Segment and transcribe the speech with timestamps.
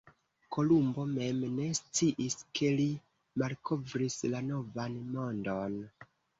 [0.55, 2.89] Kolumbo mem ne sciis ke li
[3.45, 5.81] malkovris la Novan Mondon.